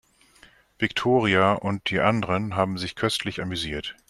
Viktoria 0.79 1.53
und 1.53 1.91
die 1.91 1.99
anderen 1.99 2.55
haben 2.55 2.79
sich 2.79 2.95
köstlich 2.95 3.39
amüsiert. 3.39 3.95